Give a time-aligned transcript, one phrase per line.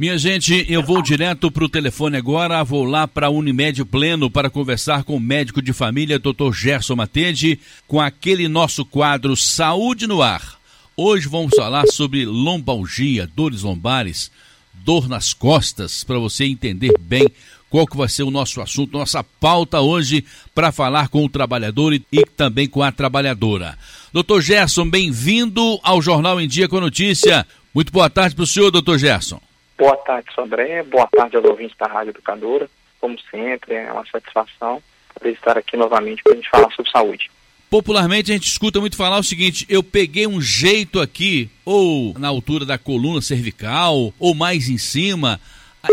[0.00, 4.30] Minha gente, eu vou direto para o telefone agora, vou lá para a Unimed Pleno
[4.30, 6.54] para conversar com o médico de família, Dr.
[6.54, 10.58] Gerson Matede, com aquele nosso quadro Saúde no Ar.
[10.96, 14.30] Hoje vamos falar sobre lombalgia, dores lombares,
[14.72, 17.28] dor nas costas, para você entender bem
[17.68, 20.24] qual que vai ser o nosso assunto, nossa pauta hoje
[20.54, 23.76] para falar com o trabalhador e, e também com a trabalhadora.
[24.14, 27.46] Doutor Gerson, bem-vindo ao Jornal em Dia com a Notícia.
[27.74, 29.49] Muito boa tarde para o senhor, doutor Gerson.
[29.80, 30.82] Boa tarde, Sandré.
[30.82, 32.68] Boa tarde aos ouvintes da Rádio Educadora.
[33.00, 34.82] Como sempre, é uma satisfação
[35.14, 37.30] poder estar aqui novamente para a gente falar sobre saúde.
[37.70, 42.28] Popularmente a gente escuta muito falar o seguinte: eu peguei um jeito aqui, ou na
[42.28, 45.40] altura da coluna cervical, ou mais em cima.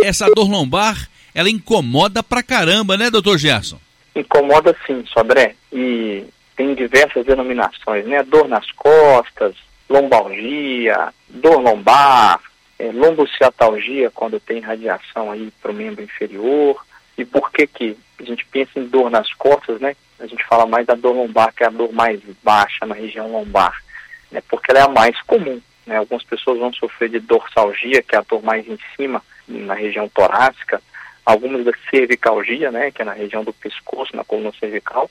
[0.04, 3.80] Essa dor lombar, ela incomoda pra caramba, né, doutor Gerson?
[4.14, 5.56] Incomoda sim, Sodré.
[5.72, 6.26] E
[6.58, 8.22] tem diversas denominações, né?
[8.23, 9.56] Dor nas costas,
[9.90, 12.42] lombalgia, dor lombar,
[12.80, 16.86] é, lombociatalgia, quando tem radiação aí para o membro inferior.
[17.17, 19.95] E por que que a gente pensa em dor nas costas, né?
[20.19, 23.31] A gente fala mais da dor lombar, que é a dor mais baixa na região
[23.31, 23.84] lombar,
[24.31, 24.42] né?
[24.50, 25.97] Porque ela é a mais comum, né?
[25.97, 30.09] Algumas pessoas vão sofrer de dorsalgia, que é a dor mais em cima, na região
[30.09, 30.81] torácica,
[31.25, 32.91] algumas da cervicalgia, né?
[32.91, 35.09] Que é na região do pescoço, na coluna cervical.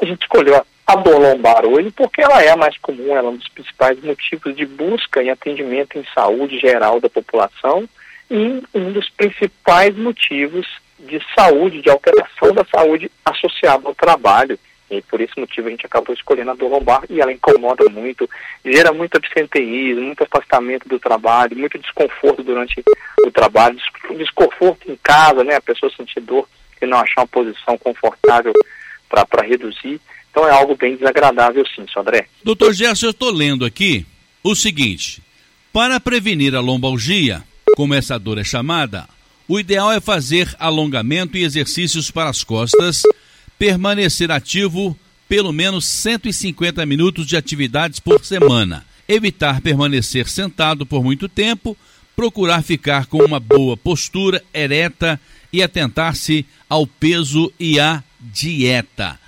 [0.00, 3.28] A gente escolheu a a dor lombar hoje, porque ela é a mais comum, ela
[3.28, 7.88] é um dos principais motivos de busca e atendimento em saúde geral da população
[8.30, 10.66] e um dos principais motivos
[10.98, 14.58] de saúde, de alteração da saúde associada ao trabalho.
[14.90, 18.28] E por esse motivo a gente acabou escolhendo a dor lombar e ela incomoda muito,
[18.64, 22.84] gera muito absenteísmo, muito afastamento do trabalho, muito desconforto durante
[23.26, 23.78] o trabalho,
[24.16, 25.56] desconforto em casa, né?
[25.56, 26.46] A pessoa sentir dor
[26.80, 28.52] e não achar uma posição confortável
[29.08, 30.00] para reduzir.
[30.34, 32.26] Então é algo bem desagradável sim, Sodré.
[32.42, 34.04] Doutor Gerson, eu estou lendo aqui
[34.42, 35.22] o seguinte:
[35.72, 37.44] para prevenir a lombalgia,
[37.76, 39.08] como essa dor é chamada,
[39.46, 43.02] o ideal é fazer alongamento e exercícios para as costas,
[43.56, 51.28] permanecer ativo pelo menos 150 minutos de atividades por semana, evitar permanecer sentado por muito
[51.28, 51.76] tempo,
[52.16, 55.20] procurar ficar com uma boa postura ereta
[55.52, 59.22] e atentar-se ao peso e à dieta.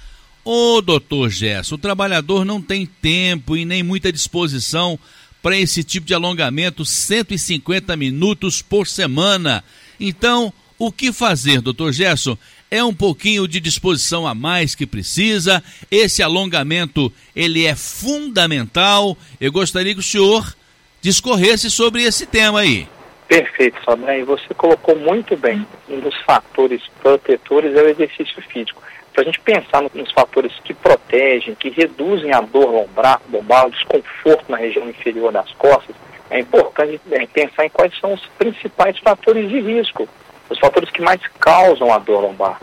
[0.48, 4.96] Ô, doutor Gerson, o trabalhador não tem tempo e nem muita disposição
[5.42, 9.64] para esse tipo de alongamento 150 minutos por semana.
[9.98, 12.38] Então, o que fazer, doutor Gerson?
[12.70, 15.60] É um pouquinho de disposição a mais que precisa.
[15.90, 19.18] Esse alongamento, ele é fundamental.
[19.40, 20.54] Eu gostaria que o senhor
[21.02, 22.86] discorresse sobre esse tema aí.
[23.26, 24.26] Perfeito, Fabrício.
[24.26, 25.66] Você colocou muito bem.
[25.88, 28.80] Um dos fatores protetores é o exercício físico
[29.16, 33.70] para a gente pensar nos fatores que protegem, que reduzem a dor lombar, lombar, o
[33.70, 35.96] desconforto na região inferior das costas,
[36.28, 40.06] é importante é, pensar em quais são os principais fatores de risco,
[40.50, 42.60] os fatores que mais causam a dor lombar.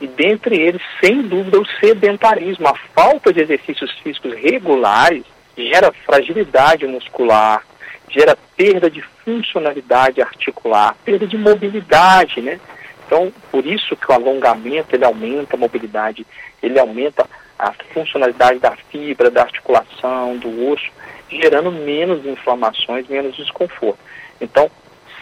[0.00, 5.22] E dentre eles, sem dúvida, o sedentarismo, a falta de exercícios físicos regulares
[5.56, 7.62] gera fragilidade muscular,
[8.08, 12.58] gera perda de funcionalidade articular, perda de mobilidade, né?
[13.12, 16.26] Então, por isso que o alongamento ele aumenta a mobilidade,
[16.62, 17.28] ele aumenta
[17.58, 20.90] a funcionalidade da fibra, da articulação, do osso,
[21.28, 23.98] gerando menos inflamações, menos desconforto.
[24.40, 24.70] Então,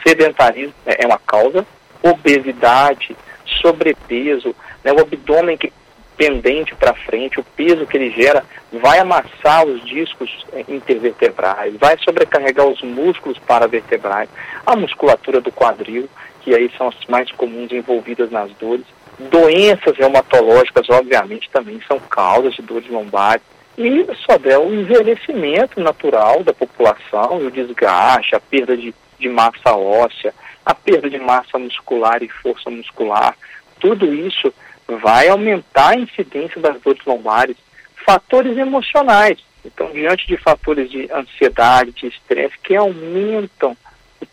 [0.06, 1.66] sedentarismo é uma causa,
[2.00, 3.16] obesidade,
[3.60, 5.72] sobrepeso, né, o abdômen que
[6.16, 11.98] pendente para frente, o peso que ele gera vai amassar os discos é, intervertebrais, vai
[12.04, 14.28] sobrecarregar os músculos paravertebrais,
[14.64, 16.08] a musculatura do quadril
[16.40, 18.84] que aí são as mais comuns envolvidas nas dores.
[19.18, 23.42] Doenças reumatológicas, obviamente, também são causas de dores lombares.
[23.76, 29.74] E só der o envelhecimento natural da população, o desgaste, a perda de, de massa
[29.74, 30.34] óssea,
[30.64, 33.36] a perda de massa muscular e força muscular.
[33.78, 34.52] Tudo isso
[34.86, 37.56] vai aumentar a incidência das dores lombares.
[38.04, 39.38] Fatores emocionais.
[39.64, 43.76] Então, diante de fatores de ansiedade, de estresse, que aumentam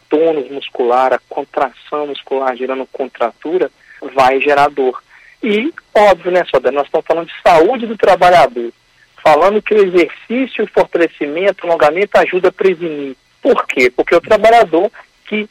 [0.09, 3.71] tônus muscular, a contração muscular gerando contratura,
[4.13, 5.01] vai gerar dor.
[5.43, 8.71] E, óbvio, né, Soda, nós estamos falando de saúde do trabalhador,
[9.23, 13.15] falando que o exercício, o fortalecimento, o alongamento ajuda a prevenir.
[13.41, 13.89] Por quê?
[13.89, 14.91] Porque o trabalhador
[15.27, 15.47] que,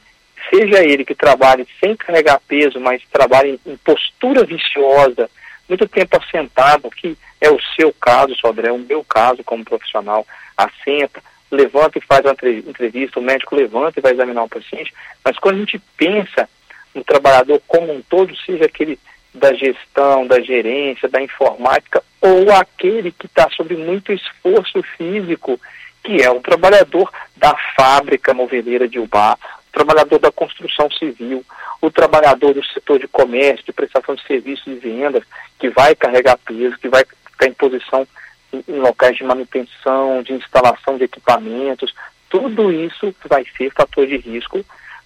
[0.49, 5.29] seja ele que trabalhe sem carregar peso, mas trabalhe em postura viciosa,
[5.67, 10.25] muito tempo assentado, que é o seu caso, Sodré, é o meu caso como profissional,
[10.55, 11.21] assenta,
[11.51, 15.55] levanta e faz uma entrevista, o médico levanta e vai examinar o paciente, mas quando
[15.55, 16.49] a gente pensa
[16.93, 18.99] no trabalhador como um todo, seja aquele
[19.33, 25.59] da gestão, da gerência, da informática, ou aquele que está sob muito esforço físico,
[26.03, 29.37] que é o trabalhador da fábrica moveleira de Ubá,
[29.71, 31.45] trabalhador da construção civil,
[31.79, 35.23] o trabalhador do setor de comércio, de prestação de serviços e vendas,
[35.59, 38.07] que vai carregar peso, que vai ficar em posição
[38.53, 41.93] em, locais de manutenção, de instalação de equipamentos,
[42.29, 44.63] tudo isso vai ser fator de risco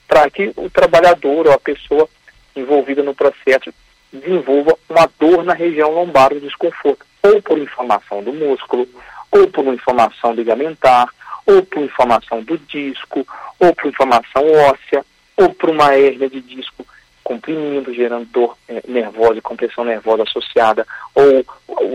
[0.07, 2.07] para que o trabalhador ou a pessoa
[2.55, 3.73] envolvida no processo
[4.11, 8.87] desenvolva uma dor na região lombar, um desconforto, ou por inflamação do músculo,
[9.31, 11.07] ou por inflamação ligamentar,
[11.45, 13.25] ou por inflamação do disco,
[13.59, 15.05] ou por inflamação óssea,
[15.37, 16.85] ou por uma hérnia de disco
[17.23, 20.85] comprimindo, gerando dor é, nervosa e compressão nervosa associada,
[21.15, 21.45] ou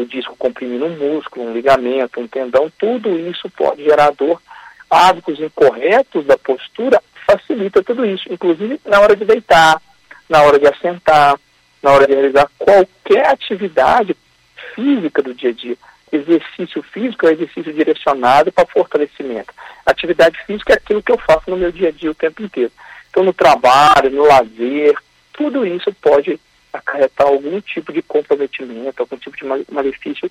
[0.00, 4.40] o disco comprimindo um músculo, um ligamento, um tendão, tudo isso pode gerar dor.
[4.88, 9.80] Hábitos incorretos da postura facilita tudo isso, inclusive na hora de deitar,
[10.28, 11.38] na hora de assentar,
[11.82, 14.16] na hora de realizar qualquer atividade
[14.74, 15.76] física do dia a dia.
[16.12, 19.52] Exercício físico é exercício direcionado para fortalecimento.
[19.84, 22.70] Atividade física é aquilo que eu faço no meu dia a dia o tempo inteiro.
[23.10, 24.96] Então, no trabalho, no lazer,
[25.32, 26.40] tudo isso pode
[26.78, 30.30] acarretar algum tipo de comprometimento, algum tipo de malefício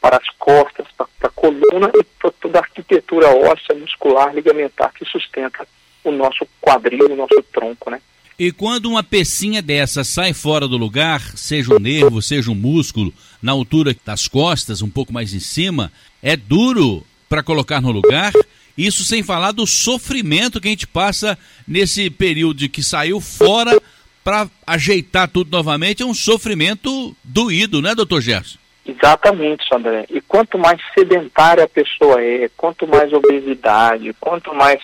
[0.00, 5.04] para as costas, para a coluna e para toda a arquitetura óssea, muscular, ligamentar que
[5.04, 5.66] sustenta
[6.04, 8.00] o nosso quadril, o nosso tronco, né?
[8.38, 13.14] E quando uma pecinha dessa sai fora do lugar, seja um nervo, seja um músculo,
[13.40, 18.32] na altura das costas, um pouco mais em cima, é duro para colocar no lugar.
[18.76, 23.80] Isso sem falar do sofrimento que a gente passa nesse período de que saiu fora
[24.24, 26.02] para ajeitar tudo novamente.
[26.02, 28.58] É um sofrimento doído, né, doutor Gerson?
[28.86, 30.06] Exatamente, André.
[30.10, 34.80] E quanto mais sedentária a pessoa é, quanto mais obesidade, quanto mais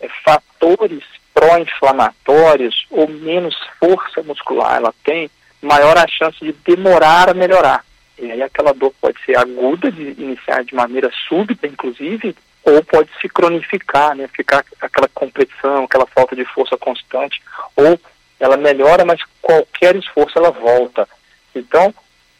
[0.00, 1.02] é, fatores
[1.32, 5.30] pró-inflamatórios ou menos força muscular ela tem,
[5.62, 7.84] maior a chance de demorar a melhorar.
[8.18, 13.08] E aí aquela dor pode ser aguda, de iniciar de maneira súbita, inclusive, ou pode
[13.20, 14.28] se cronificar, né?
[14.28, 17.40] Ficar aquela compressão, aquela falta de força constante,
[17.74, 17.98] ou
[18.40, 21.06] ela melhora, mas qualquer esforço ela volta.
[21.54, 21.94] Então,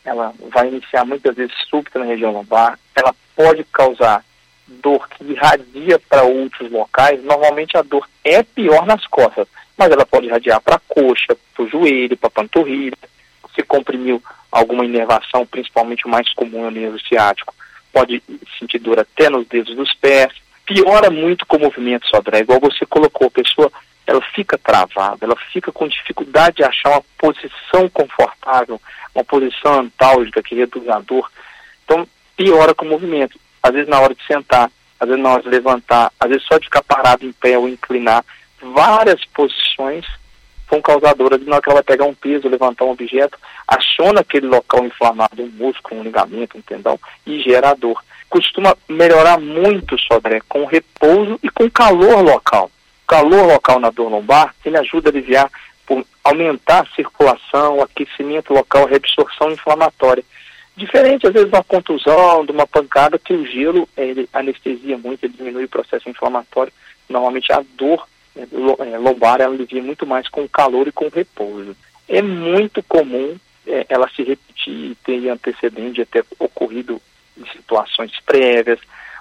[0.05, 4.25] ela vai iniciar muitas vezes súbita na região lombar, ela pode causar
[4.67, 10.07] dor que irradia para outros locais, normalmente a dor é pior nas costas, mas ela
[10.07, 12.97] pode irradiar para a coxa, para o joelho, para a panturrilha.
[13.55, 17.55] Se comprimiu alguma inervação, principalmente o mais comum é o nervo ciático,
[17.93, 18.23] pode
[18.59, 20.33] sentir dor até nos dedos dos pés.
[20.65, 23.73] Piora muito com o movimento, Sodré, igual você colocou, a pessoa
[24.11, 28.81] ela fica travada, ela fica com dificuldade de achar uma posição confortável,
[29.15, 31.31] uma posição antálgica que reduz a dor.
[31.85, 35.43] Então, piora com o movimento às vezes na hora de sentar, às vezes na hora
[35.43, 38.25] de levantar, às vezes só de ficar parado em pé ou inclinar,
[38.61, 40.05] várias posições
[40.69, 44.47] são causadoras na hora que ela vai pegar um peso, levantar um objeto, aciona aquele
[44.47, 48.03] local inflamado, um músculo, um ligamento, um tendão, e gera dor.
[48.29, 52.71] Costuma melhorar muito, Sodré, com repouso e com calor local.
[53.11, 55.51] Calor local na dor lombar, ele ajuda a aliviar
[55.85, 60.23] por aumentar a circulação, o aquecimento local, a reabsorção inflamatória.
[60.77, 65.25] Diferente, às vezes, de uma contusão, de uma pancada, que o gelo ele anestesia muito,
[65.25, 66.73] ele diminui o processo inflamatório.
[67.09, 68.47] Normalmente a dor né,
[68.79, 71.77] é, lombar ela alivia muito mais com o calor e com o repouso.
[72.09, 73.37] É muito comum
[73.67, 77.03] é, ela se repetir e ter antecedente de ter ocorrido
[77.37, 78.79] em situações prévias,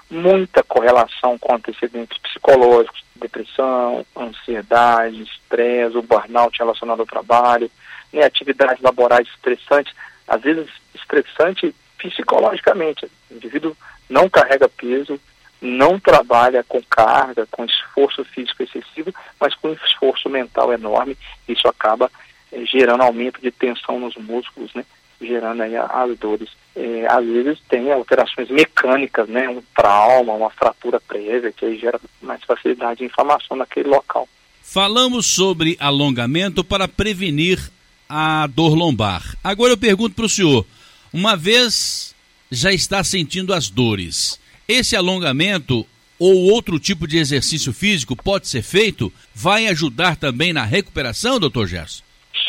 [0.09, 7.69] muita correlação com antecedentes psicológicos, depressão, ansiedade, estresse, o burnout relacionado ao trabalho,
[8.11, 9.93] né, atividades laborais estressantes
[10.27, 13.09] às vezes estressante psicologicamente.
[13.29, 13.75] O indivíduo
[14.09, 15.19] não carrega peso,
[15.61, 21.17] não trabalha com carga, com esforço físico excessivo, mas com esforço mental enorme.
[21.47, 22.09] Isso acaba
[22.51, 24.85] é, gerando aumento de tensão nos músculos, né?
[25.19, 26.49] gerando aí as dores.
[26.81, 29.49] É, às vezes tem alterações mecânicas, né?
[29.49, 34.29] um trauma, uma fratura prévia, que aí gera mais facilidade de inflamação naquele local.
[34.61, 37.59] Falamos sobre alongamento para prevenir
[38.07, 39.35] a dor lombar.
[39.43, 40.65] Agora eu pergunto para o senhor:
[41.11, 42.15] uma vez
[42.49, 45.85] já está sentindo as dores, esse alongamento
[46.17, 49.11] ou outro tipo de exercício físico pode ser feito?
[49.33, 52.03] Vai ajudar também na recuperação, doutor Gerson?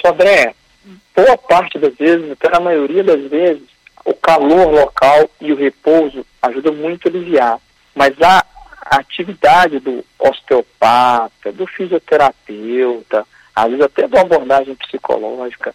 [0.05, 0.55] Sodré,
[1.17, 3.70] boa parte das vezes, até na maioria das vezes,
[4.11, 7.61] o calor local e o repouso ajudam muito a aliviar.
[7.95, 8.45] Mas a
[8.91, 13.25] atividade do osteopata, do fisioterapeuta,
[13.55, 15.73] às vezes até de uma abordagem psicológica,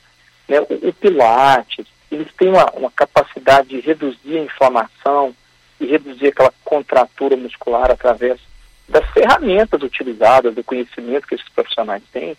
[0.50, 0.60] né?
[0.60, 5.34] o, o Pilates, eles têm uma, uma capacidade de reduzir a inflamação
[5.80, 8.40] e reduzir aquela contratura muscular através
[8.88, 12.36] das ferramentas utilizadas, do conhecimento que esses profissionais têm,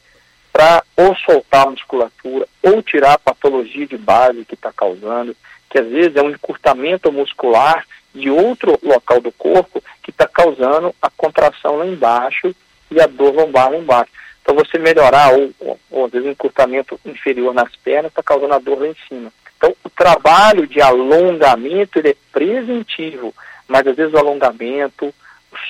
[0.53, 5.35] para ou soltar a musculatura, ou tirar a patologia de base que está causando,
[5.71, 10.95] que às vezes é um encurtamento muscular de outro local do corpo que está causando
[11.03, 12.55] a contração lá embaixo
[12.91, 14.13] e a dor lombar lá embaixo.
[14.43, 18.55] Então você melhorar, ou, ou, ou às vezes um encurtamento inferior nas pernas está causando
[18.55, 19.33] a dor lá em cima.
[19.57, 23.35] Então o trabalho de alongamento ele é preventivo,
[23.67, 25.13] mas às vezes o alongamento,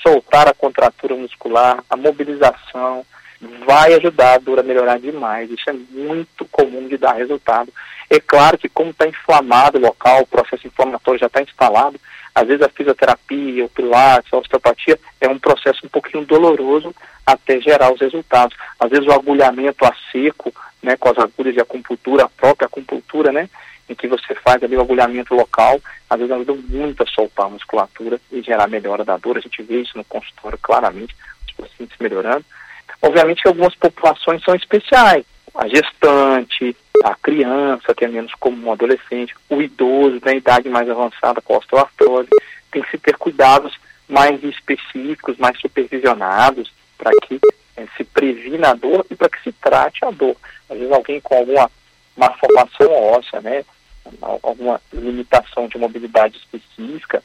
[0.02, 3.04] soltar a contratura muscular, a mobilização,
[3.66, 5.50] vai ajudar a dor a melhorar demais.
[5.50, 7.72] Isso é muito comum de dar resultado.
[8.08, 12.00] É claro que como está inflamado o local, o processo inflamatório já está instalado,
[12.34, 17.58] às vezes a fisioterapia, o pilates, a osteopatia é um processo um pouquinho doloroso até
[17.60, 18.56] gerar os resultados.
[18.78, 20.52] Às vezes o agulhamento a seco,
[20.82, 23.48] né, com as agulhas de acupuntura, a própria acupuntura, né,
[23.88, 27.50] em que você faz ali o agulhamento local, às vezes ajuda muito a soltar a
[27.50, 29.38] musculatura e gerar melhora da dor.
[29.38, 31.16] A gente vê isso no consultório claramente,
[31.48, 32.44] os pacientes melhorando.
[33.02, 35.24] Obviamente que algumas populações são especiais.
[35.54, 40.88] A gestante, a criança, que é menos comum, o adolescente, o idoso, na idade mais
[40.88, 42.28] avançada, com osteoartrose,
[42.70, 43.74] tem que se ter cuidados
[44.08, 47.40] mais específicos, mais supervisionados, para que
[47.76, 50.36] é, se previna a dor e para que se trate a dor.
[50.68, 51.70] Às vezes alguém com alguma
[52.16, 53.64] malformação óssea, né,
[54.20, 57.22] alguma limitação de mobilidade específica,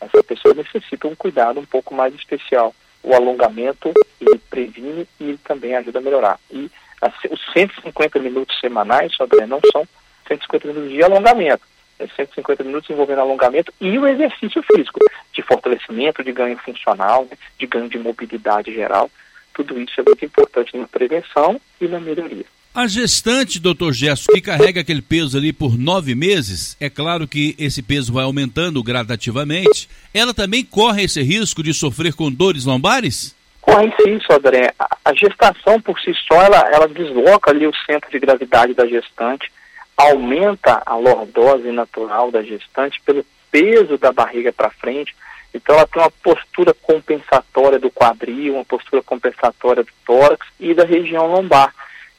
[0.00, 2.74] essa pessoa necessita um cuidado um pouco mais especial.
[3.04, 6.40] O alongamento, ele previne e também ajuda a melhorar.
[6.50, 6.70] E
[7.00, 9.86] assim, os 150 minutos semanais, André, não são
[10.26, 11.62] 150 minutos de alongamento.
[11.98, 14.98] É 150 minutos envolvendo alongamento e o exercício físico,
[15.32, 19.10] de fortalecimento, de ganho funcional, de ganho de mobilidade geral.
[19.52, 22.46] Tudo isso é muito importante na prevenção e na melhoria.
[22.74, 27.54] A gestante, doutor Gesso, que carrega aquele peso ali por nove meses, é claro que
[27.56, 33.32] esse peso vai aumentando gradativamente, ela também corre esse risco de sofrer com dores lombares?
[33.60, 34.74] Corre sim, Sodré.
[35.04, 39.52] A gestação por si só, ela, ela desloca ali o centro de gravidade da gestante,
[39.96, 45.14] aumenta a lordose natural da gestante pelo peso da barriga para frente,
[45.54, 50.84] então ela tem uma postura compensatória do quadril, uma postura compensatória do tórax e da
[50.84, 51.72] região lombar.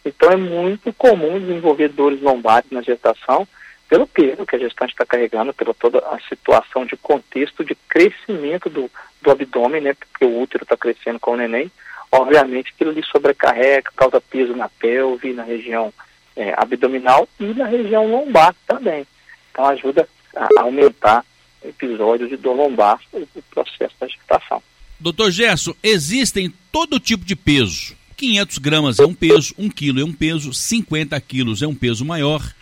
[0.06, 3.48] Então é muito comum desenvolver dores lombares na gestação
[3.90, 8.70] pelo peso que a gestante está carregando, pela toda a situação de contexto de crescimento
[8.70, 8.90] do,
[9.22, 11.72] do abdômen, né, porque o útero está crescendo com o neném.
[12.12, 15.94] Obviamente aquilo lhe sobrecarrega, causa peso na pelve, na região
[16.36, 19.06] é, abdominal e na região lombar também.
[19.52, 21.26] Então ajuda a aumentar
[21.64, 24.62] episódios de dor lombar, o processo da gestação.
[25.00, 30.06] Doutor Gerson, existem todo tipo de peso 500 gramas é um peso, 1 quilo é
[30.06, 32.54] um peso, 50 quilos é um peso maior.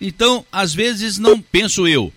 [0.00, 2.12] Então, às vezes, não penso eu,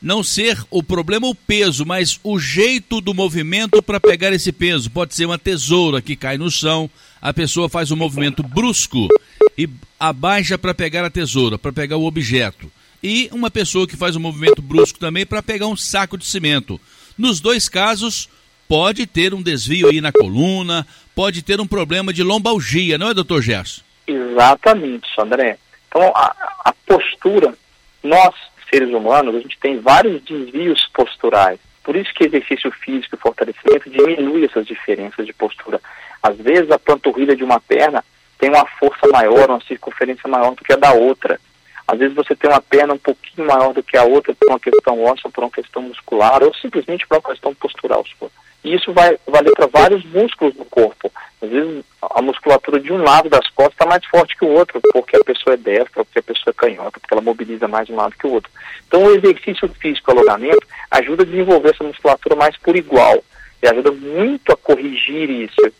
[0.00, 4.90] não ser o problema o peso, mas o jeito do movimento para pegar esse peso.
[4.90, 9.08] Pode ser uma tesoura que cai no chão, a pessoa faz um movimento brusco
[9.56, 12.70] e abaixa para pegar a tesoura, para pegar o objeto.
[13.02, 16.80] E uma pessoa que faz um movimento brusco também para pegar um saco de cimento.
[17.16, 18.28] Nos dois casos,
[18.68, 23.14] pode ter um desvio aí na coluna, pode ter um problema de lombalgia, não é,
[23.14, 23.82] doutor Gerson?
[24.06, 25.58] Exatamente, André.
[25.88, 27.54] Então, a, a postura,
[28.02, 28.34] nós,
[28.70, 31.58] seres humanos, a gente tem vários desvios posturais.
[31.82, 35.80] Por isso que exercício físico e fortalecimento diminui essas diferenças de postura.
[36.22, 38.02] Às vezes a panturrilha de uma perna
[38.38, 41.38] tem uma força maior, uma circunferência maior do que a da outra.
[41.86, 44.58] Às vezes você tem uma perna um pouquinho maior do que a outra por uma
[44.58, 48.30] questão óssea, por uma questão muscular, ou simplesmente por uma questão postural sua.
[48.64, 51.12] E isso vai valer para vários músculos do corpo.
[51.42, 54.80] Às vezes a musculatura de um lado das costas está mais forte que o outro,
[54.92, 57.96] porque a pessoa é destra, porque a pessoa é canhota, porque ela mobiliza mais um
[57.96, 58.50] lado que o outro.
[58.88, 63.22] Então o exercício físico, o alongamento, ajuda a desenvolver essa musculatura mais por igual.
[63.62, 65.72] E ajuda muito a corrigir isso.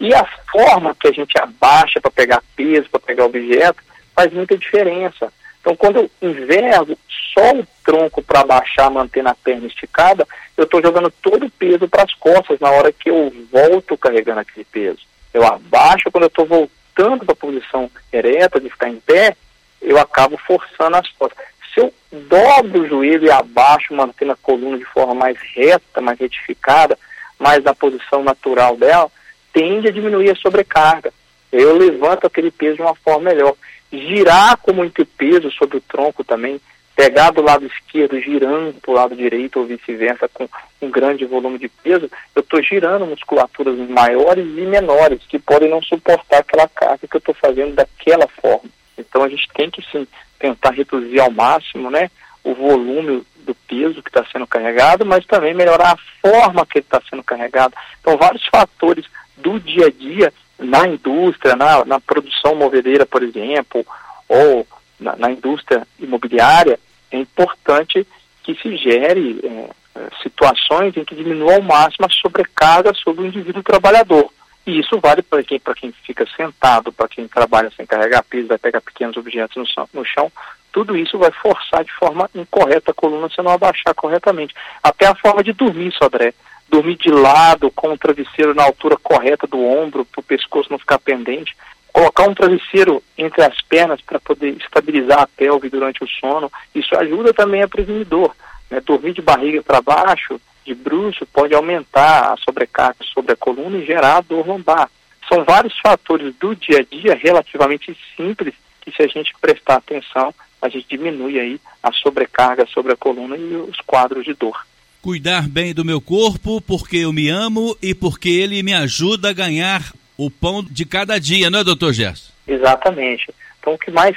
[0.00, 3.82] E a forma que a gente abaixa para pegar peso, para pegar objeto,
[4.14, 5.32] faz muita diferença.
[5.66, 6.96] Então, quando eu invergo
[7.34, 10.24] só o tronco para baixar, mantendo a perna esticada,
[10.56, 14.38] eu estou jogando todo o peso para as costas na hora que eu volto carregando
[14.38, 15.00] aquele peso.
[15.34, 19.36] Eu abaixo quando eu estou voltando para a posição ereta, de ficar em pé,
[19.82, 21.44] eu acabo forçando as costas.
[21.74, 26.16] Se eu dobro o joelho e abaixo, mantendo a coluna de forma mais reta, mais
[26.16, 26.96] retificada,
[27.40, 29.10] mais na posição natural dela,
[29.52, 31.12] tende a diminuir a sobrecarga.
[31.50, 33.56] Eu levanto aquele peso de uma forma melhor
[33.92, 36.60] girar com muito peso sobre o tronco também,
[36.94, 40.48] pegar do lado esquerdo, girando para o lado direito ou vice-versa com
[40.80, 45.82] um grande volume de peso, eu estou girando musculaturas maiores e menores que podem não
[45.82, 48.70] suportar aquela carga que eu estou fazendo daquela forma.
[48.96, 50.06] Então a gente tem que sim
[50.38, 52.10] tentar reduzir ao máximo, né,
[52.42, 56.86] o volume do peso que está sendo carregado, mas também melhorar a forma que ele
[56.86, 57.74] está sendo carregado.
[58.00, 59.04] Então vários fatores
[59.36, 63.84] do dia a dia na indústria, na, na produção movedeira, por exemplo,
[64.28, 64.66] ou
[64.98, 66.78] na, na, indústria imobiliária,
[67.10, 68.06] é importante
[68.42, 73.26] que se gere é, é, situações em que diminua ao máximo a sobrecarga sobre o
[73.26, 74.30] indivíduo trabalhador.
[74.66, 78.58] E isso vale para quem, quem fica sentado, para quem trabalha sem carregar peso, vai
[78.58, 80.30] pegar pequenos objetos no, no chão.
[80.72, 84.54] Tudo isso vai forçar de forma incorreta a coluna se não abaixar corretamente.
[84.82, 86.34] Até a forma de dormir, Sodré.
[86.68, 90.78] Dormir de lado, com o travesseiro na altura correta do ombro, para o pescoço não
[90.78, 91.56] ficar pendente.
[91.92, 96.50] Colocar um travesseiro entre as pernas para poder estabilizar a pelve durante o sono.
[96.74, 98.34] Isso ajuda também a prevenir dor.
[98.70, 98.80] Né?
[98.80, 103.86] Dormir de barriga para baixo de bruxo pode aumentar a sobrecarga sobre a coluna e
[103.86, 104.90] gerar dor lombar.
[105.28, 110.34] São vários fatores do dia a dia relativamente simples que se a gente prestar atenção,
[110.60, 114.66] a gente diminui aí a sobrecarga sobre a coluna e os quadros de dor.
[115.02, 119.32] Cuidar bem do meu corpo porque eu me amo e porque ele me ajuda a
[119.32, 122.32] ganhar o pão de cada dia, não é, doutor Gerson?
[122.46, 123.32] Exatamente.
[123.60, 124.16] Então, o que mais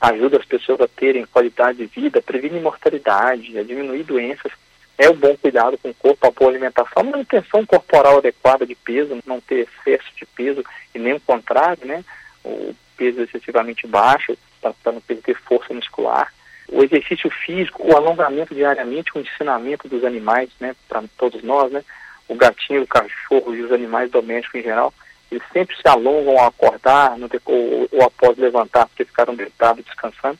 [0.00, 4.52] ajuda as pessoas a terem qualidade de vida, previne mortalidade, a diminuir doenças
[5.00, 9.18] é o bom cuidado com o corpo, a boa alimentação, manutenção corporal adequada de peso,
[9.26, 10.62] não ter excesso de peso
[10.94, 12.04] e nem o contrário, né?
[12.44, 16.30] O peso excessivamente baixo para não perder força muscular.
[16.72, 20.74] O exercício físico, o alongamento diariamente, o ensinamento dos animais, né?
[20.88, 21.82] Para todos nós, né?
[22.28, 24.94] O gatinho, o cachorro e os animais domésticos em geral,
[25.30, 30.38] eles sempre se alongam ao acordar no, ou, ou após levantar, porque ficaram deitados descansando.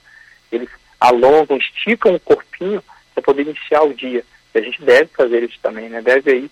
[0.53, 0.69] Eles
[1.01, 2.83] alongam, esticam o corpinho
[3.15, 4.25] para poder iniciar o dia.
[4.55, 6.01] E a gente deve fazer isso também, né?
[6.01, 6.51] Deve aí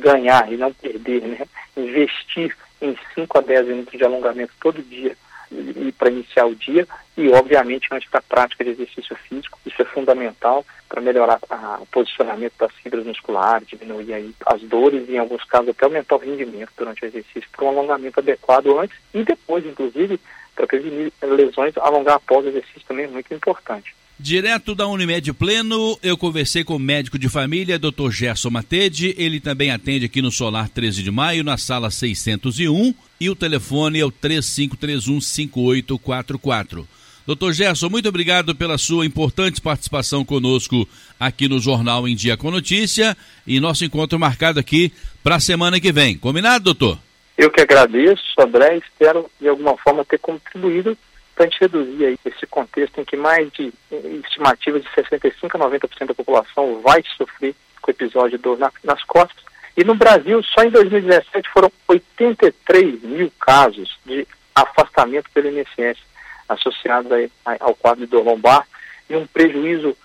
[0.00, 1.46] ganhar e não perder, né?
[1.76, 5.16] Investir em 5 a 10 minutos de alongamento todo dia
[5.50, 6.86] e para iniciar o dia.
[7.16, 11.86] E obviamente antes da prática de exercício físico isso é fundamental para melhorar a, o
[11.86, 16.18] posicionamento das fibras musculares diminuir aí as dores e em alguns casos até aumentar o
[16.18, 20.20] rendimento durante o exercício para um alongamento adequado antes e depois inclusive
[20.54, 25.98] para prevenir lesões alongar após o exercício também é muito importante Direto da Unimed Pleno,
[26.02, 28.10] eu conversei com o médico de família, Dr.
[28.10, 29.14] Gerson Matede.
[29.16, 33.98] Ele também atende aqui no Solar 13 de Maio, na sala 601, e o telefone
[33.98, 36.84] é o 3531-5844.
[37.26, 40.86] Doutor Gerson, muito obrigado pela sua importante participação conosco
[41.18, 43.16] aqui no Jornal em Dia com Notícia
[43.46, 44.92] e nosso encontro marcado aqui
[45.24, 46.18] para a semana que vem.
[46.18, 46.98] Combinado, doutor?
[47.38, 50.94] Eu que agradeço, André, espero de alguma forma ter contribuído
[51.34, 53.72] para a gente reduzir aí esse contexto em que mais de
[54.24, 59.02] estimativas de 65 a 90% da população vai sofrer com episódio de dor na, nas
[59.04, 59.42] costas.
[59.76, 65.98] E no Brasil, só em 2017 foram 83 mil casos de afastamento pelo INSS
[66.48, 67.10] associados
[67.60, 68.66] ao quadro de dor lombar
[69.08, 69.96] e um prejuízo,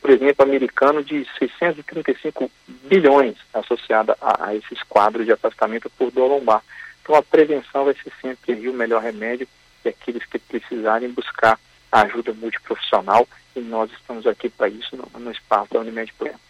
[0.00, 2.50] por exemplo, americano de 635
[2.84, 6.62] bilhões associado a, a esses quadros de afastamento por dor lombar.
[7.02, 9.48] Então a prevenção vai ser sempre o melhor remédio
[9.84, 11.58] e aqueles que precisarem buscar
[11.92, 16.40] ajuda multiprofissional e nós estamos aqui para isso no, no espaço da Unimed Pleno.